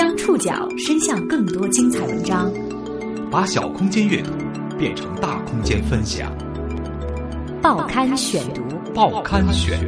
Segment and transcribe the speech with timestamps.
[0.00, 2.50] 将触角伸向更多精彩文章，
[3.30, 4.30] 把小空间阅读
[4.78, 6.32] 变成大空间分享。
[7.60, 8.62] 报刊选读，
[8.94, 9.78] 报刊选。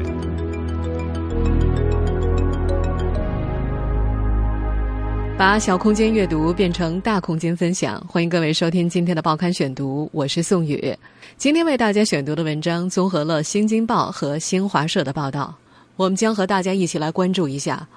[5.38, 10.94] 把小空间阅读变成大空间分享，欢迎各位收听今天的报刊选读，我是宋宇。
[11.38, 15.54] 今天为大家选读的文章综合了《新京报》和新华社的报道，
[15.96, 17.88] 我们将和大家一起来关注一下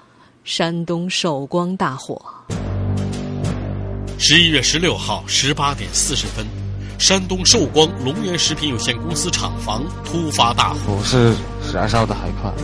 [0.46, 2.22] 山东寿光大火。
[4.16, 6.46] 十一月十六号十八点四十分，
[7.00, 11.34] 山东寿光龙源食品有限公司厂房突发大火，火势
[11.74, 12.54] 燃烧的还快，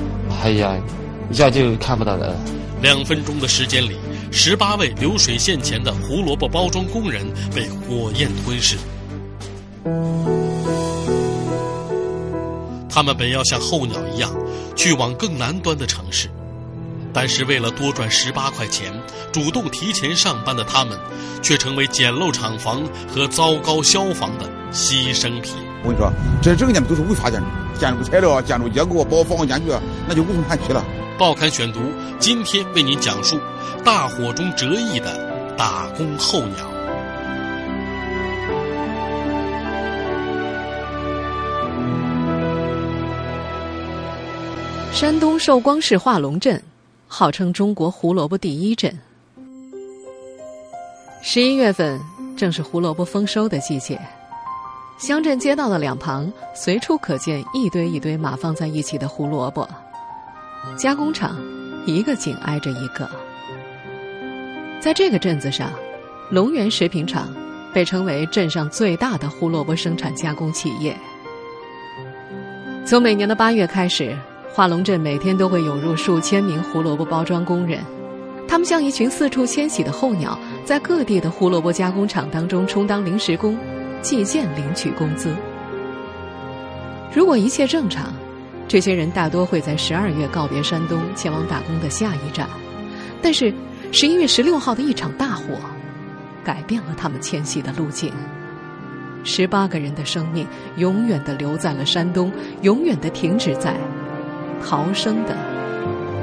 [0.45, 0.81] 哎呀，
[1.29, 2.33] 一下就看不到人。
[2.81, 3.97] 两分钟的时间里。
[4.31, 8.79] 十八位流水线前的胡萝卜包装工人被火焰吞噬。
[12.89, 14.33] 他们本要像候鸟一样
[14.77, 16.31] 去往更南端的城市，
[17.13, 18.93] 但是为了多赚十八块钱，
[19.33, 20.99] 主动提前上班的他们，
[21.43, 25.55] 却成为简陋厂房和糟糕消防的牺牲品。
[25.85, 27.47] 我跟你说，这整件都是违法建筑，
[27.79, 29.73] 建筑材料、建筑结构，包括防火间距，
[30.09, 30.85] 那就无从谈起了。
[31.19, 31.81] 报刊选读，
[32.19, 33.39] 今天为您讲述
[33.85, 36.73] 大火中折翼的打工候鸟。
[44.93, 46.63] 山东寿光市化龙镇，
[47.15, 48.91] 号称中国胡萝卜第一镇。
[51.21, 52.01] 十一月份
[52.39, 54.01] 正是胡萝卜丰收的季节，
[54.97, 59.69] 乡镇街道的两旁随处可见一堆一堆码放在一起的胡萝卜。
[60.75, 61.39] 加工厂
[61.85, 63.07] 一个紧挨着一个，
[64.81, 65.71] 在这个镇子上，
[66.31, 67.29] 龙源食品厂
[67.75, 70.97] 被称为镇上最大的胡萝卜生产加工企业。
[72.87, 74.17] 从每年的八月开始，
[74.55, 77.83] 化龙镇每天都会涌入数千名胡萝卜包装工人，
[78.47, 83.57] 他们像一群四处迁徙的候鸟，在各地的胡萝卜加工厂当中充当临时工，
[84.03, 85.35] 计件领取工资。
[87.15, 88.13] 如果一切正常。
[88.69, 92.49] 这些人大多会在十二月告别山东，前往打工的下一站。
[93.21, 93.53] 但是，
[93.91, 95.61] 十一月十六号的一场大火，
[96.43, 98.11] 改变了他们迁徙的路径。
[99.25, 100.47] 十八个人的生命
[100.77, 102.33] 永远的留在了山东，
[102.63, 103.77] 永远的停止在
[104.65, 105.37] 逃生的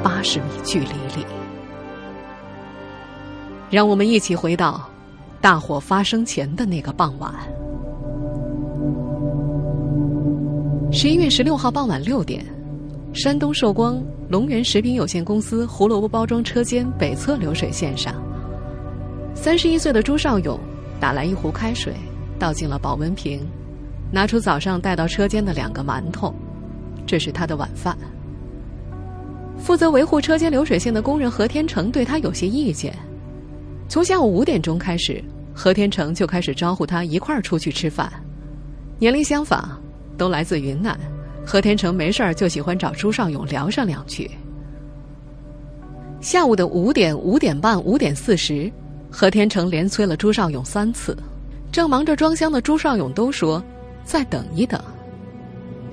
[0.04, 1.26] 八十米距离里。
[3.70, 4.90] 让我们一起回到
[5.40, 7.34] 大火发生前的那个傍晚。
[10.92, 12.44] 十一月十六号傍晚六点，
[13.14, 18.16] 山东寿光龙源食品有限公司胡萝卜包装车间北侧流水线上，
[19.36, 20.60] 三十一岁的朱少勇
[21.00, 21.94] 打来一壶开水，
[22.40, 23.48] 倒进了保温瓶，
[24.12, 26.34] 拿出早上带到车间的两个馒头，
[27.06, 27.96] 这是他的晚饭。
[29.60, 32.94] 负责维护车间流水线的工人何天成对他有些意见，
[33.88, 38.12] 从下午五点钟开始，何天成就开始招呼他一块儿出去吃饭，
[38.98, 39.80] 年龄相仿。
[40.18, 41.00] 都来自云南，
[41.46, 44.30] 何天成没事儿就喜欢找朱少勇聊上两句。
[46.20, 48.70] 下午的五点、五点半、五点四十，
[49.10, 51.18] 何天成连催了朱少勇三次。
[51.72, 53.64] 正忙着装箱的朱少勇都说
[54.04, 54.84] ：“再等一等。”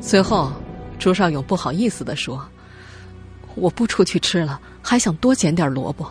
[0.03, 0.50] 随后，
[0.99, 2.44] 朱少勇不好意思的说
[3.56, 6.09] ：“我不出去吃了，还想多捡点萝卜。”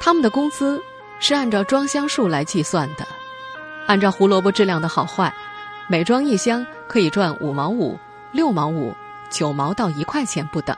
[0.00, 0.82] 他们的工资
[1.20, 3.06] 是按照装箱数来计算的。
[3.86, 5.32] 按照胡萝卜质量的好坏，
[5.88, 7.96] 每装一箱可以赚五毛五、
[8.32, 8.92] 六毛五、
[9.30, 10.76] 九毛到一块钱不等。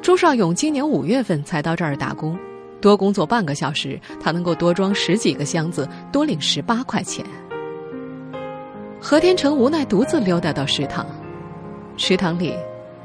[0.00, 2.38] 朱少勇今年五月份才到这儿打工，
[2.80, 7.24] 多工作半个小时，他能够多装十几个箱子，多领十八块钱。
[9.00, 11.06] 何天成无奈独自溜达到食堂，
[12.00, 12.56] 食堂里，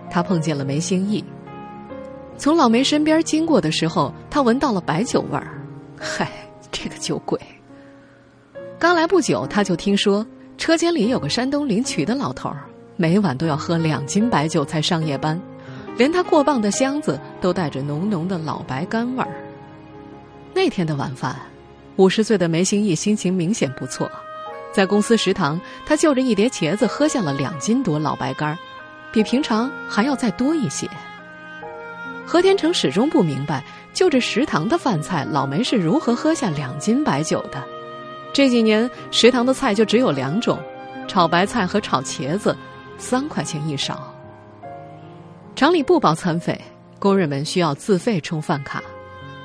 [0.10, 1.22] 他碰见了梅兴义。
[2.38, 5.62] 从老梅身边经过的时候，他闻到了白酒味儿，
[6.00, 6.32] 嗨，
[6.72, 7.38] 这个酒鬼。
[8.80, 10.26] 刚来不久，他就听说
[10.58, 12.64] 车间里有个山东临朐的老头儿，
[12.96, 15.38] 每晚都要喝两斤白酒才上夜班，
[15.98, 19.28] 连他过磅的箱子都带着浓浓的老白干味儿。
[20.54, 21.36] 那天的晚饭，
[21.98, 24.10] 五十岁的梅兴义心情明显不错，
[24.72, 28.58] 在公司食堂，他就着一碟茄子喝下了两斤多老白干儿，
[29.16, 30.90] 比平常还要再多一些。
[32.26, 33.64] 何天成始终不明白，
[33.94, 37.64] 就这食堂的饭菜，老梅是如何喝下两斤白酒的。
[38.34, 40.60] 这几年食堂的菜就只有两种，
[41.08, 42.54] 炒白菜和炒茄子，
[42.98, 44.14] 三块钱一勺。
[45.56, 46.60] 厂里不包餐费，
[47.00, 48.84] 工人们需要自费充饭卡。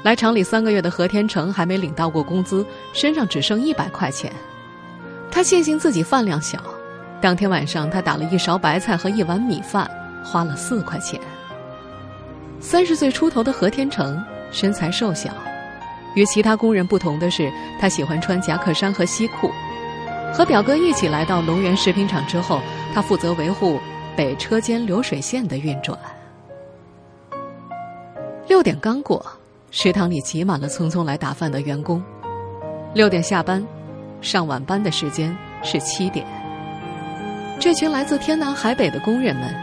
[0.02, 4.32] 来厂里三个月的何天成还没领到过工资，身上只剩一百块钱。
[5.30, 6.58] 他庆幸自己饭量小，
[7.20, 9.88] 当天晚上他打了一勺白菜和一碗米饭，
[10.24, 11.20] 花了四块钱。
[12.60, 15.30] 三十岁出头的何天成身材瘦小，
[16.14, 19.50] 与其他工人不同的是，他喜欢穿夹克衫和西裤。
[20.32, 22.60] 和表哥一起来到龙源食品厂之后，
[22.94, 23.78] 他负责维护
[24.16, 25.98] 北车间流水线的运转。
[28.46, 29.24] 六点刚过，
[29.70, 32.02] 食堂里挤满了匆匆来打饭的员工。
[32.94, 33.62] 六点下班，
[34.20, 36.26] 上晚班的时间是七点。
[37.60, 39.54] 这群来自天南海北的工人们，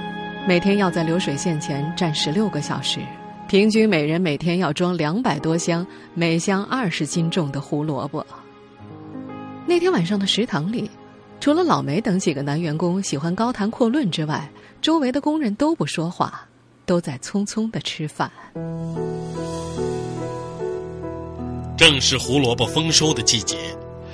[0.47, 2.99] 每天要在流水线前站十六个小时，
[3.49, 8.23] 平均每人每天要装两百多箱，每箱二十斤重的胡萝卜。
[9.65, 10.91] 那天晚上的食堂里，
[11.39, 14.47] 除了老梅等几个男员工喜欢高谈阔论之外，
[14.79, 16.47] 周围的工人都不说话，
[16.85, 18.31] 都在匆匆的吃饭。
[21.75, 23.57] 正是胡萝卜丰收的季节，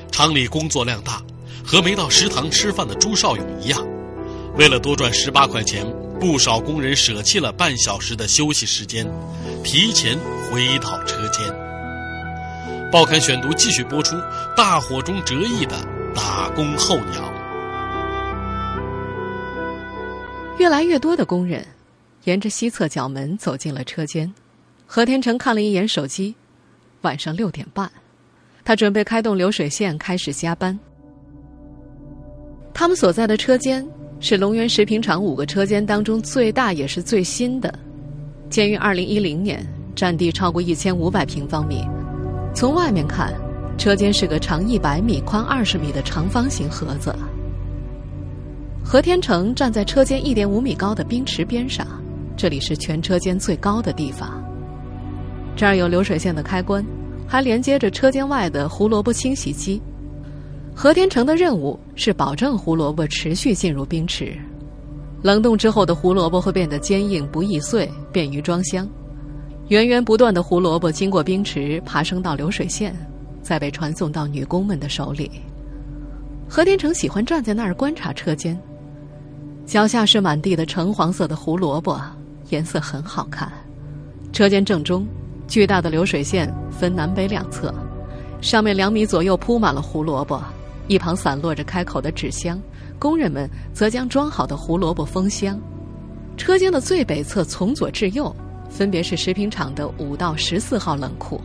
[0.10, 1.22] 厂里工作量大，
[1.64, 3.82] 和没到食堂吃饭的朱少勇一样，
[4.58, 5.86] 为了多赚十八块钱，
[6.20, 9.10] 不少工人舍弃了半小时的休息时间，
[9.64, 10.18] 提前
[10.52, 11.52] 回到车间。
[12.92, 14.16] 报刊选读继续播出：
[14.56, 15.76] 大火中折翼的
[16.14, 17.34] 打工候鸟。
[20.60, 21.66] 越来越多的工人
[22.26, 24.32] 沿着西侧角门走进了车间。
[24.86, 26.36] 何天成看了一眼手机，
[27.02, 27.92] 晚上六点半，
[28.64, 30.78] 他准备开动流水线开始加班。
[32.74, 33.86] 他们所在的车间
[34.20, 37.74] 是龙源食品厂五个车间当中最大也是最新的，
[38.50, 39.66] 建于二零一零年，
[39.96, 41.86] 占地超过一千五百平方米。
[42.56, 43.34] 从外面看，
[43.78, 47.14] 车间是个长一百米、宽二十米的长方形盒子。
[48.84, 51.88] 何天成站在车间一点五米高的冰池边上，
[52.36, 54.44] 这里是全车间最高的地方。
[55.56, 56.84] 这儿有流水线的开关，
[57.28, 59.82] 还连接着车间外的胡萝卜清洗机。
[60.76, 64.38] 何天成的任务是保证胡萝卜持续进入冰池，
[65.22, 68.88] 冷冻之后的胡萝卜会变得坚硬不易碎，便于装箱。
[69.70, 72.94] 源源不断的胡萝卜经过冰池，爬升到流水线，
[73.42, 75.32] 再被传送到女工们的手里。
[76.50, 78.60] 何天成喜欢站在那儿观察车间，
[79.66, 82.00] 脚下是满地的橙黄色的胡萝卜，
[82.50, 83.52] 颜色很好看。
[84.34, 85.08] 车间正中，
[85.48, 87.74] 巨大的流水线分南北两侧，
[88.42, 90.44] 上面两米左右铺满了胡萝卜，
[90.88, 92.62] 一旁散落着开口的纸箱，
[93.00, 95.60] 工人们则将装好的胡萝卜封箱。
[96.38, 98.36] 车间的最北侧，从左至右。
[98.70, 101.40] 分别是食品厂的五到十四号冷库，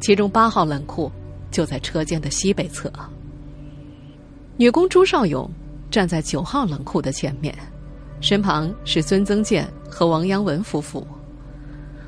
[0.00, 1.12] 其中八号冷库
[1.50, 2.90] 就在车间的西北侧。
[4.56, 5.50] 女工朱少勇
[5.90, 7.54] 站在九号冷库的前面，
[8.22, 11.06] 身旁是孙增建和王阳文夫妇。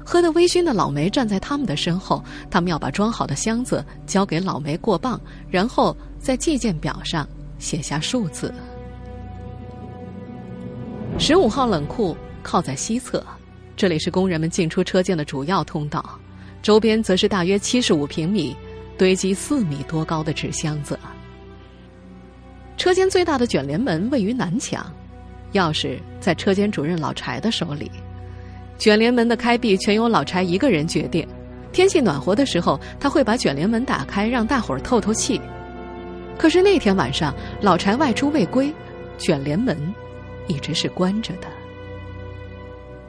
[0.03, 5.21] 喝得微醺的老梅站在他们的身后，他们要把装好的箱子交给老梅过磅，
[5.51, 7.27] 然后在计件表上
[7.59, 8.53] 写下数字。
[11.19, 13.25] 十五号冷库靠在西侧。
[13.75, 16.05] 这里是工人们进出车间的主要通道，
[16.63, 18.55] 周边则是大约七十五平米、
[18.99, 20.99] 堆积四米多高的纸箱子。
[22.77, 24.85] 车间最大的卷帘门位于南墙，
[25.55, 27.91] 钥匙在车间主任老柴的手里。
[28.77, 31.27] 卷帘门的开闭全由老柴一个人决定。
[31.73, 35.41] 天气暖和的时候，他会把卷帘门打开，让大伙儿透透气。
[36.41, 38.73] 可是那天晚上，老柴外出未归，
[39.19, 39.77] 卷帘门
[40.49, 41.47] 一直是关着的。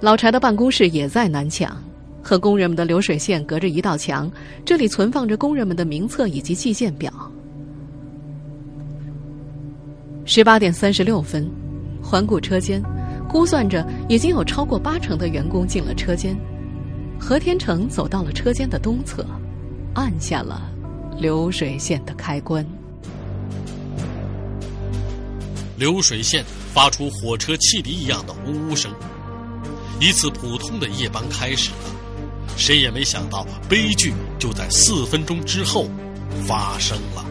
[0.01, 1.81] 老柴的办公室也在南墙，
[2.21, 4.29] 和工人们的流水线隔着一道墙。
[4.65, 7.09] 这里存放着工人们的名册以及计件表。
[10.25, 11.49] 十八点三十六分，
[12.03, 12.83] 环顾车间，
[13.29, 16.35] 估算着已经有超过八成的员工进了车间。
[17.17, 19.25] 何天成走到了车间的东侧，
[19.93, 20.69] 按下了
[21.17, 22.65] 流水线的开关。
[25.81, 26.45] 流水线
[26.75, 28.93] 发出火车汽笛一样的呜呜声。
[29.99, 31.75] 一次普通的夜班开始了，
[32.55, 35.89] 谁也没想到悲剧就在四分钟之后
[36.45, 37.25] 发生了。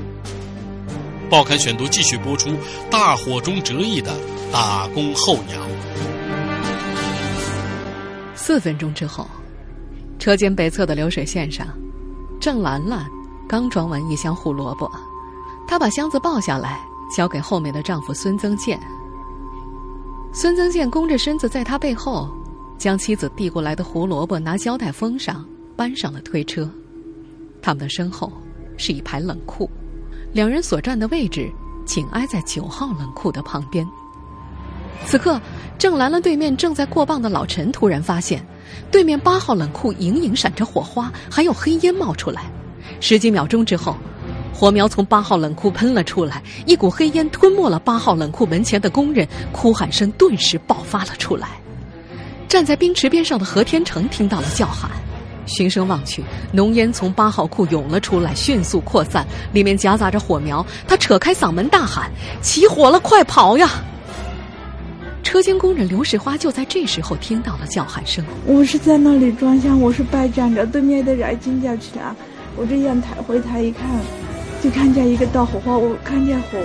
[1.31, 2.51] 报刊选读继续播出：
[2.91, 4.13] 大火中折翼的
[4.53, 5.65] 打工候鸟。
[8.35, 9.29] 四分钟之后，
[10.19, 11.69] 车间北侧的流水线上，
[12.41, 13.09] 郑兰兰
[13.49, 14.91] 刚装完一箱胡萝卜，
[15.69, 16.81] 她把箱子抱下来，
[17.15, 18.81] 交给后面的丈夫孙增建。
[20.33, 22.29] 孙增建弓着身子在他背后。
[22.79, 26.67] 将妻子递过来的胡萝卜拿胶带封上，搬上了推车。
[27.61, 28.33] 他们的身后
[28.79, 29.69] 是一排冷库，
[30.33, 31.53] 两人所站的位置
[31.85, 33.87] 紧挨在九号冷库的旁边。
[35.05, 35.39] 此刻，
[35.79, 38.43] 正拦了对面正在过磅的老陈突然发现，
[38.91, 42.51] 对面八号冷库隐隐闪着火花，还有黑烟冒出来。
[42.99, 43.95] 十几秒钟之后，
[44.53, 51.49] 火苗从八号冷库喷了出来，一股黑烟吞没了八号冷库门前的工人，哭喊声顿时爆发了出来。
[52.47, 54.91] 站在冰池边上的何天成听到了叫喊，
[55.47, 60.65] 循声望去，浓烟从八号库涌了出来，迅速扩散，里面夹杂着火苗。
[60.87, 62.11] 他扯开嗓门大喊
[62.43, 63.71] ：“起火了，快跑呀！”
[65.23, 68.25] 车间工人刘世花就在这时候听到了叫喊声。
[68.45, 72.13] 我是在那里装箱，我是白站着，对面的人惊叫起来。
[72.57, 73.89] 我这样抬回头一看，
[74.63, 76.59] 就看见一个大火花，我看见火，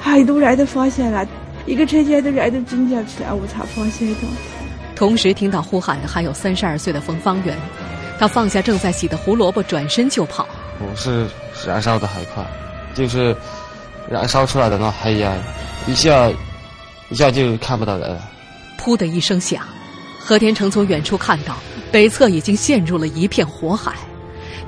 [0.00, 1.26] 好多人都发现了，
[1.64, 4.20] 一个车间的人都惊叫起来，我才发现的。
[4.94, 7.56] 同时听到呼喊的还有三十二岁的冯方圆，
[8.18, 10.48] 他放下正在洗的胡萝卜，转身就跑。
[10.80, 11.26] 我是
[11.66, 12.44] 燃烧的还快，
[12.94, 13.36] 就是
[14.10, 15.32] 燃烧出来的那黑烟，
[15.86, 16.30] 一下
[17.10, 18.20] 一下就看不到人了。
[18.80, 19.62] 噗的一声响，
[20.18, 21.56] 何天成从远处看到
[21.92, 23.92] 北侧已经陷入了一片火海，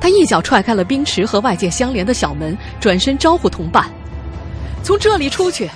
[0.00, 3.88] 他一脚踹开了冰池和外界相连的小门，转身招呼同伴
[4.83, 5.69] ：“从这里出去。”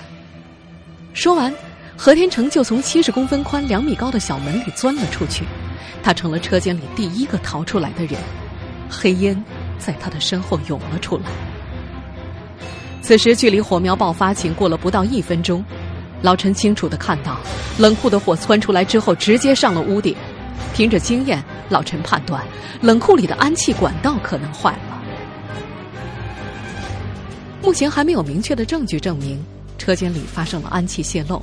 [1.14, 1.52] 说完。
[1.95, 5.45] 何天成就从七十公分宽、两米高的小门里钻了出去，
[6.02, 8.17] 他成了车间里第一个逃出来的人。
[8.91, 9.41] 黑烟
[9.79, 11.25] 在他的身后涌了出来。
[13.00, 15.64] 此时距离火苗爆发仅过了不到一分钟，
[16.23, 17.38] 老陈清楚的看到，
[17.79, 20.17] 冷库的火窜出来之后直接上了屋顶。
[20.75, 21.41] 凭着经验，
[21.73, 22.45] 老陈判断
[22.81, 25.02] 冷库里的氨气管道可能坏了。
[27.62, 29.43] 目前还没有明确的证据证明
[29.79, 31.43] 车间里发生了氨气泄漏。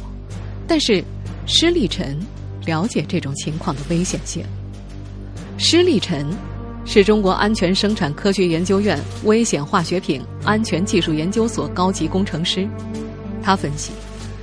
[0.67, 1.03] 但是，
[1.47, 2.19] 施立臣
[2.65, 4.45] 了解这种情况的危险性。
[5.57, 6.27] 施立臣
[6.85, 12.67] 是中国安全生产科学研究院危险化学品安全技术研究所高级工程师。
[13.41, 13.91] 他分析，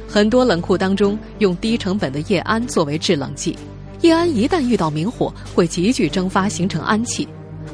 [0.09, 3.57] 很多冷库当中用低成本的液氨作为制冷剂，
[4.03, 7.27] 液氨一旦遇到明火，会急剧蒸发，形成氨气。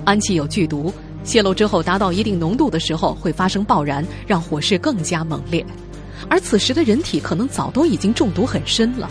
[0.04, 0.92] 氨气有剧毒，
[1.24, 5.64] 泄漏之后达到一定浓度的时候，会发生爆燃，让火势更加猛烈。
[6.28, 9.10] 而此时的人体可能早都已经中毒很深了，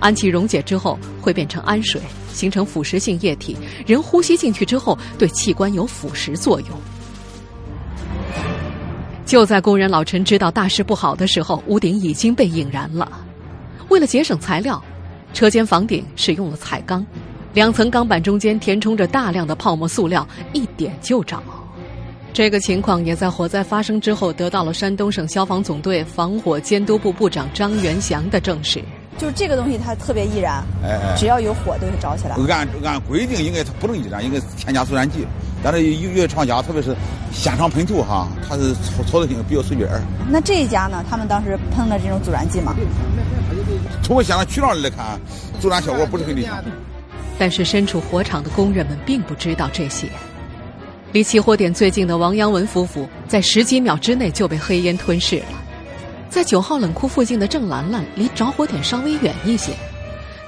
[0.00, 2.00] 氨气溶解之后会变成氨水，
[2.32, 3.56] 形成腐蚀性液体，
[3.86, 6.68] 人呼吸进去之后对器官有腐蚀作用。
[9.24, 13.10] 就在工人老陈知道大事不好的时候，屋顶已经被引燃了。
[13.88, 14.82] 为了节省材料，
[15.36, 17.04] 车间房顶使用了彩钢，
[17.52, 21.38] 两层钢板中间填充着大量的泡沫塑料，一点就着。
[22.32, 28.82] 这个情况也在火灾发生之后得到了山东省消防总队防火监督部部长张元祥的证实。
[29.18, 32.36] 就是这个东西它特别易燃，哎哎，只要有火都会着起来。
[32.54, 35.26] 按按规定应该它不能易燃，应该添加阻燃剂。
[35.62, 36.96] 但是有有些厂家，特别是
[37.30, 39.86] 现场喷涂哈，它是操操作性比较随便。
[40.30, 41.04] 那这一家呢？
[41.10, 42.74] 他们当时喷了这种阻燃剂吗？
[44.06, 45.20] 从我现场渠道里来看，
[45.60, 46.62] 阻燃效果不是很理想。
[47.36, 50.08] 但是身处火场的工人们并不知道这些。
[51.10, 55.46] 离起火点最近的王阳文夫妇，在十几秒之内就被黑烟吞噬了。
[56.30, 59.72] 在九号冷库附近的郑兰兰，离着火点稍微远一些。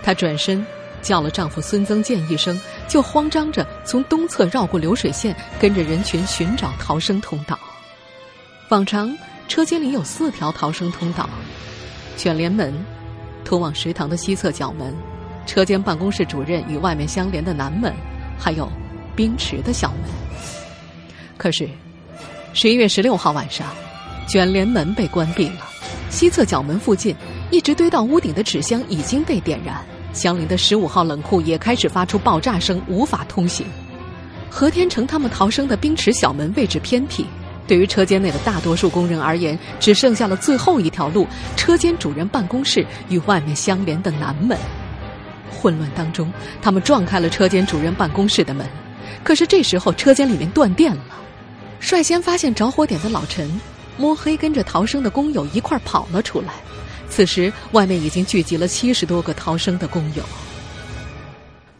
[0.05, 0.65] 她转身
[1.03, 7.59] 叫了丈夫孙增建一声，就慌张着从东侧绕过流水线，跟着人群寻找逃生通道。
[8.69, 9.13] 往常
[9.49, 11.29] 车间里有四条逃生通道：
[12.17, 12.73] 卷帘门，
[13.49, 14.93] 通往食堂的西侧角门；
[15.47, 17.91] 车间办公室主任与外面相连的南门，
[18.39, 18.71] 还有
[19.17, 20.01] 冰池的小门。
[21.39, 21.67] 可是，
[22.53, 23.67] 十一月十六号晚上，
[24.29, 25.67] 卷帘门被关闭了。
[26.11, 27.17] 西侧角门附近，
[27.51, 29.83] 一直堆到屋顶的纸箱已经被点燃。
[30.13, 33.67] 相邻的十五号冷库也开始发出爆炸声，无法通行。
[34.51, 37.25] 何天成他们逃生的冰池小门位置偏僻，
[37.69, 44.59] 对于车间内的大多数工人而言，只剩下了最后一条路——车间主任办公室与外面相连的南门。
[45.53, 46.33] 混乱当中，
[46.63, 48.67] 他们撞开了车间主任办公室的门。
[49.23, 51.03] 可是这时候，车间里面断电了。
[51.81, 53.61] 率先发现着火点的老陈，
[53.97, 56.55] 摸黑跟着逃生的工友一块跑了出来。
[57.09, 60.23] 此时，外面已经聚集了七十多个逃生的工友。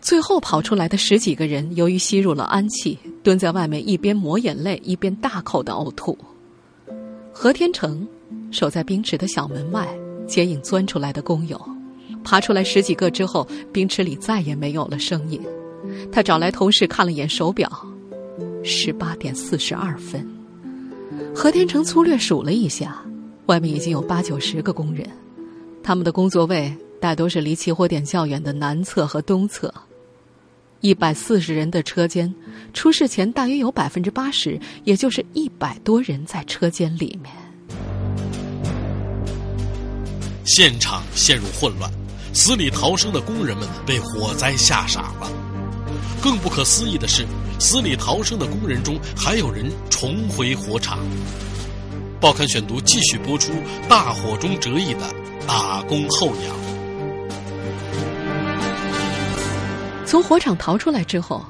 [0.09, 6.17] 最后跑出来的十几个人，由于吸入了氨气，蹲在外面一边抹眼泪，一边大口的呕吐。
[7.31, 8.09] 何天成
[8.51, 9.87] 守在冰池的小门外，
[10.27, 11.61] 接应钻出来的工友。
[12.25, 15.39] 爬出来十几个之后，冰池里再也没有了声音。
[16.11, 17.71] 他找来同事看了眼手表。
[18.65, 20.27] 十八点四十二分，
[21.35, 22.97] 何天成粗略数了一下，
[23.45, 25.07] 外面已经有八九十个工人，
[25.83, 29.71] 他们的工作位大多是离起火点较远的南侧和东侧。
[30.81, 32.33] 一百四十人的车间，
[32.73, 37.35] 出事前大约有百分之八十，也就是一百多人在车间里面。
[40.45, 41.91] 现场陷入混乱，
[42.33, 45.31] 死里逃生的工人们被火灾吓傻了。
[46.23, 47.27] 更不可思议的是。
[47.61, 51.01] 死里逃生的工人中，还有人重回火场。
[52.21, 53.53] 报刊选读继续播出：
[53.89, 55.01] 大火中折翼的
[55.45, 56.68] 打工候鸟。
[60.09, 61.45] 从火场逃出来之后，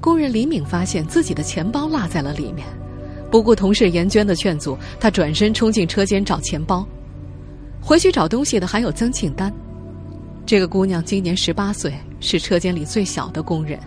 [0.00, 2.66] 工人李敏发现自己的钱包落在了里面，
[3.30, 6.84] 不顾同事严娟的劝阻，他转身冲进车间找钱包。
[7.80, 9.54] 回去找东西的还有曾庆丹，
[10.44, 13.78] 这个姑娘今年十八岁，是车间里最小的工人。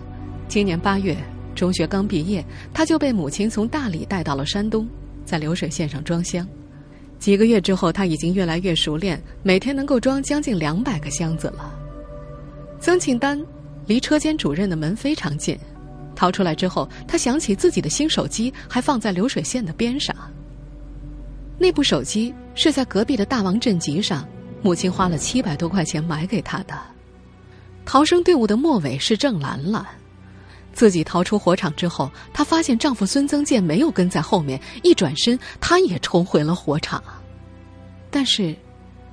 [0.47, 1.13] 今年八月，
[1.53, 2.41] 中学刚毕业，
[2.73, 4.87] 她就被母亲从大理带到了山东，
[5.25, 6.47] 在流水线上装箱。
[7.19, 11.77] 几个月之后，她已经越来越熟练，每天能够装将近两百个箱子了。
[12.79, 13.37] 曾庆丹
[13.85, 15.57] 离车间主任的门非常近，
[16.15, 20.15] 逃出来之后，他想起自己的新手机还放在流水线的边上。
[21.59, 24.27] 那部手机是在隔壁的大王镇集上，
[24.61, 26.73] 母亲花了七百多块钱买给他的。
[27.85, 29.85] 逃生队伍的末尾是郑兰兰，
[30.71, 37.03] 自己逃出火场之后，她发现丈夫孙增建没有跟在后面，一转身，她也冲回了火场。
[38.09, 38.55] 但是，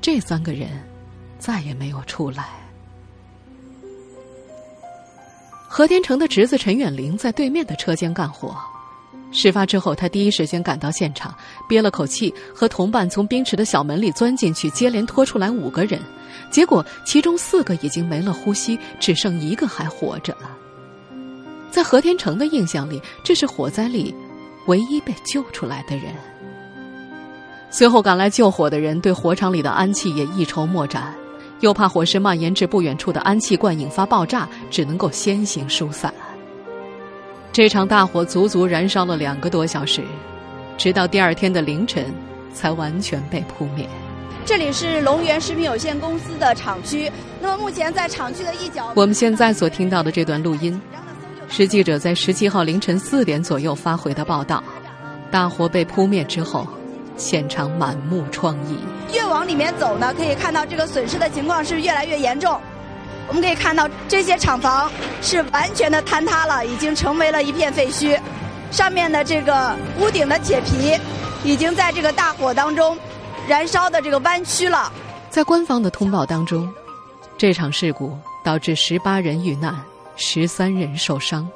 [0.00, 0.68] 这三个人
[1.38, 2.59] 再也没有出来。
[5.72, 8.56] 何天成的侄子陈远林在对面的车间干活。
[9.30, 11.32] 事发之后，他第一时间赶到现场，
[11.68, 16.00] 憋了口气，和同伴从冰池的小门里钻进去，接连拖出来五个人。
[16.50, 20.36] 结果，其中四个已经没了呼吸，只剩一个还活着。
[21.70, 24.12] 在何天成的印象里，这是火灾里
[24.66, 26.06] 唯一被救出来的人。
[27.70, 31.14] 随后赶来救火的人对火场里的氨气也一筹莫展，
[31.60, 36.12] 又怕火势蔓延至不远处的氨气罐引发爆炸，只能够先行疏散。
[37.52, 40.02] 这场大火足足燃烧了两个多小时，
[40.78, 42.06] 直到第二天的凌晨，
[42.54, 43.88] 才完全被扑灭。
[44.46, 47.10] 这里是龙源食品有限公司的厂区。
[47.40, 50.80] 那么目前在厂区的一角，我们现在所听到的这段录音，
[51.48, 54.62] 是记者在十七号凌晨四点左右发回的报道。
[55.30, 56.66] 大火被扑灭之后，
[57.20, 58.74] 现场满目疮痍。
[59.12, 62.58] 越往里面走呢，可以看到这个损失的情况是越来越严重。
[63.28, 64.90] 我们可以看到，这些厂房
[65.22, 68.18] 是完全的坍塌了，已经成为了一片废墟。
[68.72, 70.98] 上面的这个屋顶的铁皮，
[71.44, 72.96] 已经在这个大火当中
[73.46, 74.90] 燃烧的这个弯曲了。
[75.28, 76.72] 在官方的通报当中，
[77.36, 79.76] 这场事故导致十八人遇难，
[80.16, 81.48] 十三人受伤。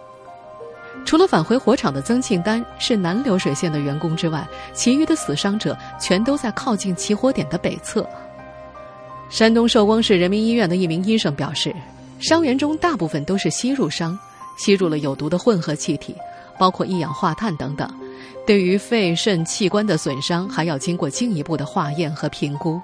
[1.05, 8.09] 除了返回火场的曾庆丹是南流水线的员工之外，其余的死伤者全都在靠近起火点的北侧。
[9.31, 11.75] 山东寿光市人民医院的一名医生表示，
[12.21, 14.19] 伤员中大部分都是吸入伤，
[14.57, 16.15] 吸入了有毒的混合气体，
[16.59, 17.89] 包括一氧化碳等等。
[18.47, 22.81] 对于肺肾器官的损伤，还要经过进一步的化验和评估。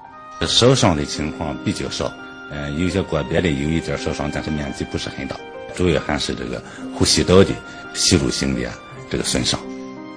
[0.47, 2.11] 受伤的情况比较少，
[2.51, 5.37] 嗯，有些个别的有一点受伤，但是面积不是很大，
[5.71, 6.63] 主要还是这个
[6.95, 7.51] 呼吸道的
[7.95, 8.71] 吸入性的
[9.11, 9.59] 这个损伤。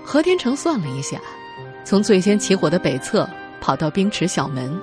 [0.04, 1.20] 何天成算了一下，
[1.86, 3.28] 从最先起火的北侧
[3.62, 4.74] 跑到冰池小门。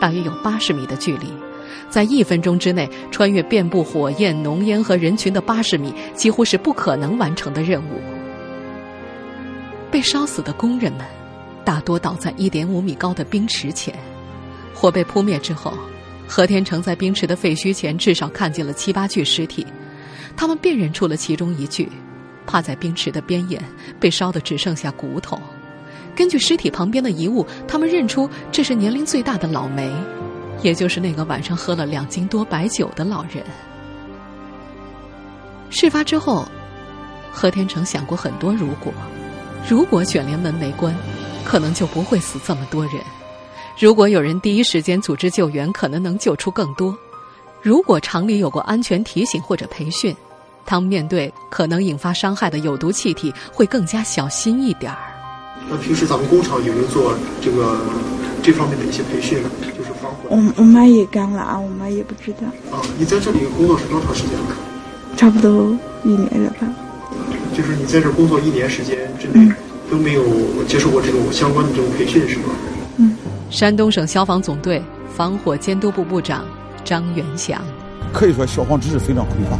[0.00, 1.26] 大约有八十米的距离，
[1.90, 8.00] 在一分钟之内穿越遍布火焰、浓烟和人群的八十米，几乎是不可能完成的任务。
[9.90, 11.04] 被烧死的工人们，
[11.64, 13.92] 大多倒在一点五米高的冰池前。
[14.72, 15.74] 火被扑灭之后，
[16.28, 19.66] 何天成在冰池的废墟前至少看见了七八具尸体，
[20.36, 21.88] 他们辨认出了其中一具，
[22.46, 23.62] 趴在冰池的边沿，
[24.00, 25.40] 被烧得只剩下骨头。
[26.14, 29.92] 根据尸体旁边的遗物，他们认出这是年龄最大的老梅，
[30.62, 33.44] 也就是那个晚上喝了两斤多白酒的老人。
[35.70, 36.48] 事发之后，
[37.30, 38.92] 何天成想过很多如果：
[39.68, 40.94] 如果卷帘门没关，
[41.44, 42.94] 可能就不会死这么多人；
[43.78, 46.92] 如果有人第一时间组织救援，可能能救出更多；
[47.62, 50.14] 如果厂里有过安全提醒或者培训，
[50.64, 54.98] 他们面对可能引发伤害的有毒气体，会更加小心一点儿。
[55.68, 57.80] 那平时咱们工厂有没有做这个
[58.42, 59.50] 这方面的一些培训呢？
[59.76, 60.28] 就是防火。
[60.30, 62.46] 我我妈也干了啊，我妈也不知道。
[62.76, 64.56] 啊，你在这里工作是多长时间了？
[65.16, 66.66] 差不多一年了吧。
[67.56, 69.52] 就是你在这工作一年时间之内
[69.90, 70.22] 都没有
[70.68, 72.54] 接受过这种相关的这种培训，是吗？
[72.98, 73.16] 嗯。
[73.50, 76.44] 山东省消防总队防火监督部部长
[76.88, 77.60] 张元祥。
[78.14, 79.58] 可以说消防知识非常匮乏，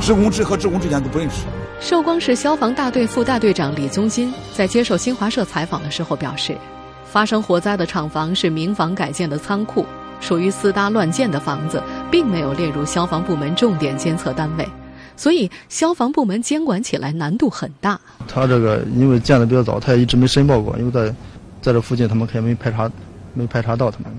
[0.00, 1.44] 职工制和职工之间都不认识。
[1.78, 6.56] 寿光市消防大队副大队长李宗金在接受新华社采访的时候表示，
[7.04, 9.86] 发生火灾的厂房是民房改建的仓库，
[10.20, 14.68] 属于私搭乱建的房子，并没有列入消防部门重点监测单位，
[15.16, 18.00] 所以消防部门监管起来难度很大。
[18.26, 21.14] 他这个因为建的比较早，他也一直没申报过，因为在
[21.62, 22.90] 在这附近他们可能没排查，
[23.34, 24.10] 没排查到他们。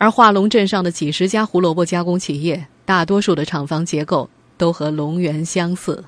[0.00, 6.02] 而化龙镇上的几十家胡萝卜加工企业，大多数的厂房结构都和龙源相似。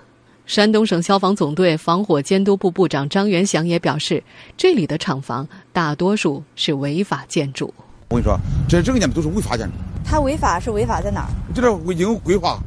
[0.47, 4.25] 山东省消防总队防火监督部部长张元祥也表示，
[4.57, 7.67] 这里的厂房大多数是违法建筑。
[8.09, 8.35] 我跟你说，
[8.67, 9.75] 这这个建筑都是违法建筑。
[10.03, 11.29] 它违法是违法在哪儿？
[11.55, 12.59] 就是未经规划，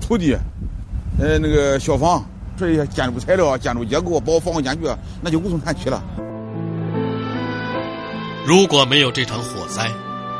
[0.00, 0.36] 土地
[1.20, 2.20] 呃，那个消防，
[2.56, 4.88] 这些建筑材料、建筑结构，包括防火间距，
[5.22, 6.02] 那就无从谈起了。
[8.44, 9.88] 如果没有这场火灾，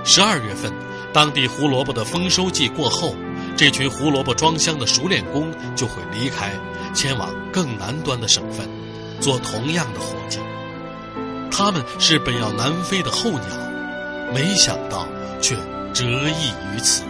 [0.05, 0.71] 十二月份，
[1.13, 3.15] 当地胡萝卜的丰收季过后，
[3.57, 6.53] 这群胡萝卜装箱的熟练工就会离开，
[6.93, 8.69] 前往更南端的省份，
[9.19, 10.39] 做同样的活计。
[11.51, 13.41] 他们是本要南飞的候鸟，
[14.35, 15.07] 没想到
[15.41, 15.57] 却
[15.95, 17.03] 折翼于此。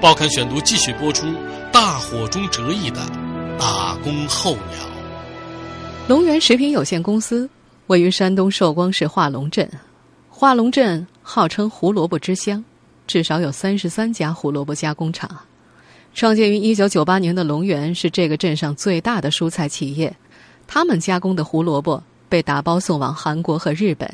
[0.00, 1.26] 报刊选读继续播出：
[1.72, 3.00] 大火中折翼的
[3.58, 4.86] 打工候鸟。
[6.08, 7.48] 龙源食品有限公司。
[7.88, 9.68] 位于山东寿光市化龙镇，
[10.42, 12.64] 化龙镇号称胡萝卜之乡，
[13.06, 15.30] 至少有三十三家胡萝卜加工厂。
[16.14, 20.12] 创建于一九九八年的龙源是这个镇上最大的蔬菜企业，
[20.66, 24.12] 他们加工的胡萝卜被打包送往韩国和日本。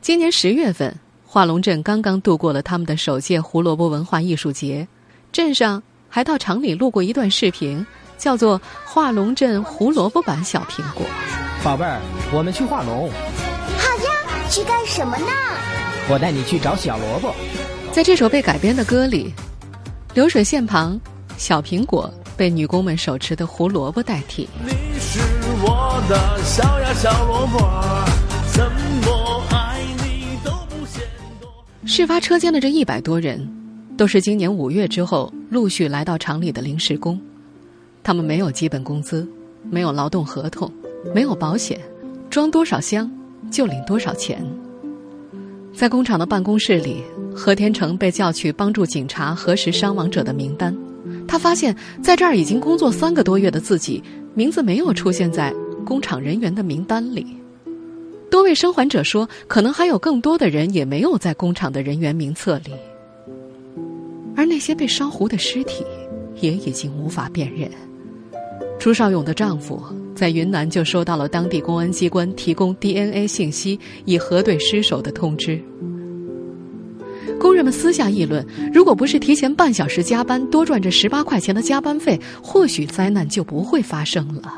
[0.00, 0.92] 今年十月份，
[1.24, 4.88] 化龙镇刚刚度过了他们的首届胡萝卜文化艺术节，
[5.30, 7.86] 镇上还到厂里录过一段视频，
[8.18, 11.06] 叫做《化龙镇胡萝卜版小苹果》。
[11.64, 12.00] 宝贝儿，
[12.32, 13.08] 我们去化龙。
[14.50, 15.26] 去干什么呢？
[16.08, 17.34] 我带你去找小萝卜。
[17.92, 19.32] 在这首被改编的歌里，
[20.14, 21.00] 流水线旁，
[21.36, 24.48] 小苹果被女工们手持的胡萝卜代替。
[24.64, 25.20] 你是
[25.62, 27.58] 我的小呀小萝卜，
[28.52, 28.64] 怎
[29.06, 31.02] 么爱你都不嫌
[31.40, 31.50] 多。
[31.86, 33.48] 事发车间的这一百多人，
[33.96, 37.20] 都是今年五月之后陆续来到厂里的临时工，
[38.02, 39.26] 他们没有基本工资，
[39.70, 40.70] 没有劳动合同。
[41.14, 41.78] 没有保险，
[42.30, 43.10] 装多少箱
[43.50, 44.44] 就领多少钱。
[45.72, 47.02] 在工厂的办公室里，
[47.34, 50.76] 何天成被叫去帮助警察核实伤亡者的名单。
[51.26, 54.02] 他发现，在这儿已经工作三个多月的自己，
[54.34, 55.52] 名字没有出现在
[55.84, 57.26] 工厂人员的名单里。
[58.30, 62.72] 多位生还者说，可能还有更多的人也没有在工厂的人员名册里。
[64.36, 65.84] 而那些被烧糊的尸体，
[66.40, 67.70] 也已经无法辨认。
[68.84, 69.82] 朱少勇的丈夫
[70.14, 75.58] 在云南就收到了当地公安机关提供 DNA 信息以核对尸首的通知。
[77.40, 84.52] 工人们私下议论：如果不是提前半小时加班，多赚这十八块钱的加班费，或许灾难就不会发生了。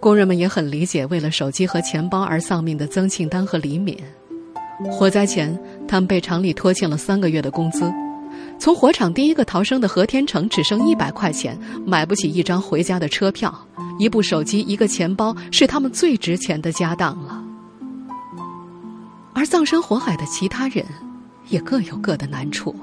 [0.00, 3.94] 工人们也很理解为了手机和钱包而丧命的曾庆丹和李敏。
[4.90, 5.54] 火灾前，
[5.86, 7.92] 他们被厂里拖欠了三个月的工资。
[8.58, 13.66] 从火场第一个逃生的何天成只剩一百块钱，买不起一张回家的车票，
[13.98, 17.42] 一部手机、一个钱包是他们最值钱的家当了。
[19.32, 20.84] 而葬身火海的其他人，
[21.48, 22.74] 也各有各的难处。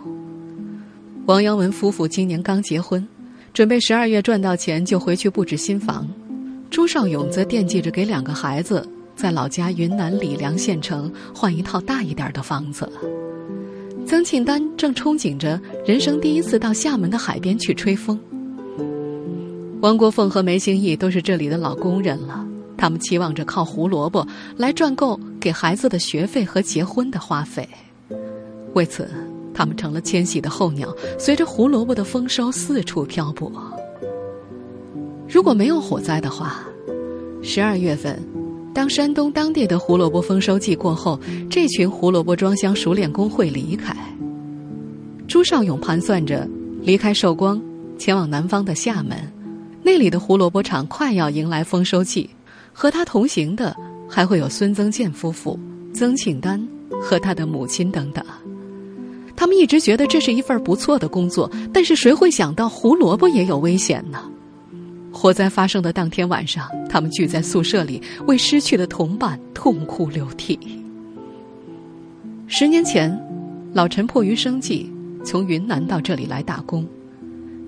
[1.25, 3.07] 王阳文夫妇今年刚结婚，
[3.53, 6.07] 准备十二月赚到钱就回去布置新房。
[6.71, 12.91] 朱少勇则惦记着给两个孩子在老家云南理良县城换一套大一点的房子。
[14.07, 18.17] 曾庆丹正憧憬着人生第一次到厦门的海边去吹风。
[19.81, 27.67] 王国凤和梅兴义都是这里的老工人了，他们期望着靠胡萝卜来赚够给孩子的学费和结婚的花费。
[28.75, 29.09] 为此，
[29.53, 33.51] 他们成了迁徙的候鸟，随着胡萝卜的丰收四处漂泊。
[35.27, 36.61] 如果没有火灾的话，
[37.43, 38.17] 十二月份。
[38.77, 43.97] 当山东当地的胡萝卜丰收季过后，这群胡萝卜装箱熟练工会离开。
[45.27, 46.47] 朱少勇盘算着
[46.83, 47.59] 离开寿光，
[47.97, 49.17] 前往南方的厦门，
[49.81, 52.29] 那里的胡萝卜厂快要迎来丰收季。
[52.71, 53.75] 和他同行的
[54.07, 55.59] 还会有孙增建夫妇、
[55.91, 56.63] 曾庆丹
[57.01, 58.23] 和他的母亲等等。
[59.35, 64.21] 他们一直觉得这是一份不错的工作，但是谁会想到胡萝卜也有危险呢？
[65.19, 70.59] 火灾发生的当天晚上，他们聚在宿舍里，为失去的同伴痛哭流涕。
[72.45, 73.19] 十年前，
[73.73, 74.87] 老陈迫于生计，
[75.25, 76.87] 从云南到这里来打工，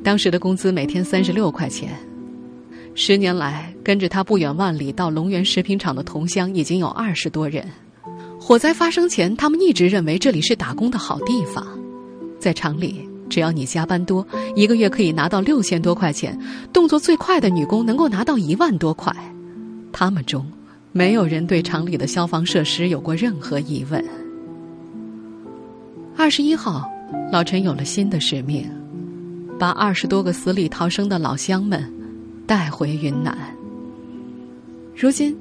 [0.04, 1.90] 当时的工资每天三十六块钱。
[2.94, 7.68] 十年来，跟着他不远万里到龙源食品厂的同乡已经有二十多人。
[8.40, 11.68] 火灾发生前，他们一直认为这里是打工的好地方，
[12.40, 13.09] 在厂里。
[13.30, 16.40] 只要你加班多，一个月可以拿到六千多块钱。
[16.74, 19.16] 动作最快的女工能够拿到一万多块。
[19.92, 20.46] 他们中
[20.92, 24.04] 没有人对厂里的消防设施有过任何疑问。
[26.18, 26.90] 二十一号，
[27.32, 28.70] 老陈有了新的使命，
[29.58, 31.94] 把二十多个死里逃生的老乡们
[32.46, 33.38] 带回云南。
[34.96, 35.38] 如今，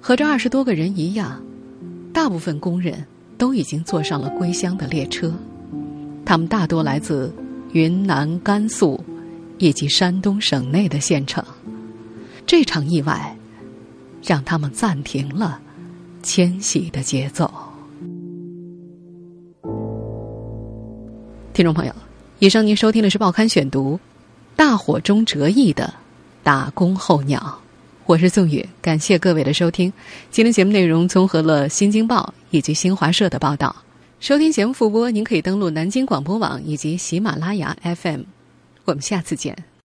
[0.00, 1.40] 和这二十多个人一样，
[2.12, 3.04] 大部分工人
[3.38, 5.32] 都已经坐上了归乡的列车。
[6.30, 7.34] 他们大多来自
[7.72, 9.04] 云南、甘肃
[9.58, 11.44] 以及山东省内的县城。
[12.46, 13.36] 这场意外
[14.22, 15.60] 让他们暂停了
[16.22, 17.52] 迁徙的节奏。
[21.52, 21.92] 听众朋友，
[22.38, 23.96] 以上您收听的是《报刊选读》，
[24.54, 25.92] 大火中折翼的
[26.44, 27.58] 打工候鸟。
[28.06, 29.92] 我是宋宇，感谢各位的收听。
[30.30, 33.74] 今天节目内容综合了《新京报》以及新华社的报道。
[34.20, 38.24] 收听节目复播，您可以登录南京广播网以及喜马拉雅 FM。
[38.84, 39.70] 我们下次见。